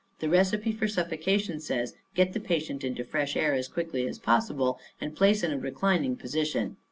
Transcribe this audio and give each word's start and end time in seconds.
The 0.17 0.29
recipe 0.29 0.71
for 0.71 0.87
suffocation 0.87 1.59
says: 1.59 1.93
'Get 2.15 2.33
the 2.33 2.39
patient 2.39 2.83
into 2.83 3.03
fresh 3.03 3.37
air 3.37 3.53
as 3.53 3.67
quickly 3.67 4.07
as 4.07 4.17
possible, 4.17 4.79
and 4.99 5.15
place 5.15 5.43
in 5.43 5.51
a 5.51 5.59
reclining 5.59 6.15
position. 6.15 6.77